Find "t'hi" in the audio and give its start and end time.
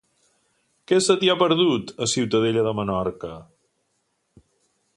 1.19-1.29